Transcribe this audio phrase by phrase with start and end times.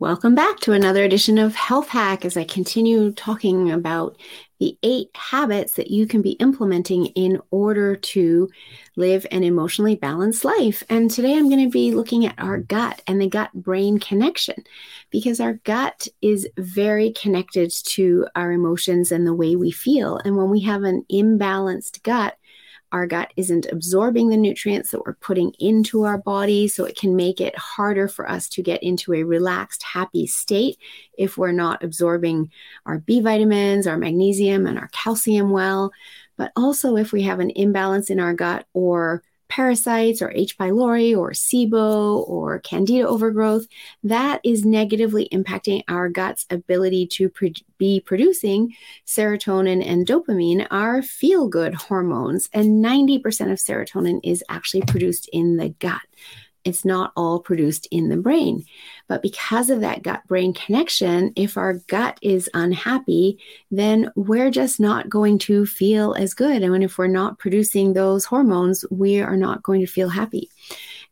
[0.00, 4.16] Welcome back to another edition of Health Hack as I continue talking about
[4.58, 8.48] the eight habits that you can be implementing in order to
[8.96, 10.82] live an emotionally balanced life.
[10.88, 14.64] And today I'm going to be looking at our gut and the gut brain connection
[15.10, 20.16] because our gut is very connected to our emotions and the way we feel.
[20.16, 22.38] And when we have an imbalanced gut,
[22.92, 26.68] our gut isn't absorbing the nutrients that we're putting into our body.
[26.68, 30.78] So it can make it harder for us to get into a relaxed, happy state
[31.16, 32.50] if we're not absorbing
[32.86, 35.92] our B vitamins, our magnesium, and our calcium well.
[36.36, 40.56] But also, if we have an imbalance in our gut or parasites or H.
[40.56, 43.66] pylori or SIBO or candida overgrowth,
[44.02, 48.74] that is negatively impacting our gut's ability to pro- be producing
[49.06, 52.48] serotonin and dopamine, our feel good hormones.
[52.54, 53.18] And 90%
[53.52, 56.00] of serotonin is actually produced in the gut
[56.64, 58.64] it's not all produced in the brain.
[59.08, 63.38] But because of that gut brain connection, if our gut is unhappy,
[63.70, 66.62] then we're just not going to feel as good.
[66.62, 70.48] And if we're not producing those hormones, we are not going to feel happy.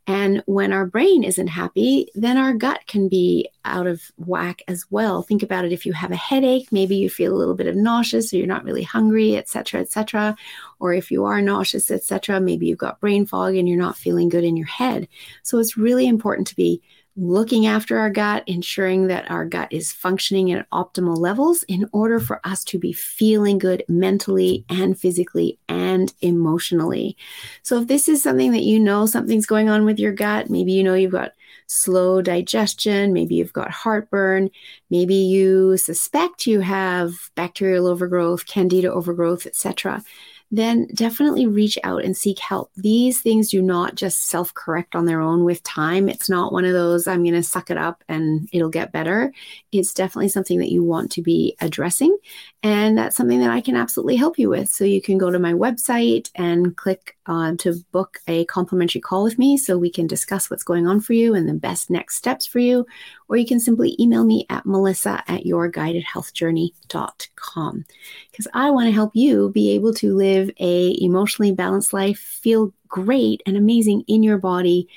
[0.09, 4.87] And when our brain isn't happy, then our gut can be out of whack as
[4.91, 5.23] well.
[5.23, 7.77] Think about it if you have a headache, maybe you feel a little bit of
[7.77, 10.35] nauseous or you're not really hungry, etc., etc.
[10.81, 14.29] Or if you are nauseous, etc., maybe you've got brain fog and you're not feeling
[14.29, 15.09] good in your head.
[15.43, 16.83] So it's really important to be
[17.19, 22.21] looking after our gut, ensuring that our gut is functioning at optimal levels in order
[22.21, 27.17] for us to be feeling good mentally and physically and emotionally.
[27.63, 30.73] So, if this is something that you know something's going on with your gut, maybe
[30.73, 31.33] you know you've got
[31.67, 34.51] slow digestion, maybe you've got heartburn,
[34.89, 40.05] maybe you suspect you have bacterial overgrowth, candida overgrowth, etc
[40.51, 42.71] then definitely reach out and seek help.
[42.77, 46.09] These things do not just self correct on their own with time.
[46.09, 49.33] It's not one of those, I'm going to suck it up and it'll get better.
[49.73, 52.17] It's definitely something that you want to be addressing.
[52.63, 54.71] And that's something that I can absolutely help you with.
[54.71, 59.23] So you can go to my website and click uh, to book a complimentary call
[59.23, 62.17] with me so we can discuss what's going on for you and the best next
[62.17, 62.85] steps for you.
[63.29, 67.85] Or you can simply email me at melissa at yourguidedhealthjourney.com
[68.31, 72.73] because I want to help you be able to live a emotionally balanced life, feel
[72.89, 74.89] great and amazing in your body,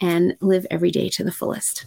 [0.00, 1.86] and live every day to the fullest.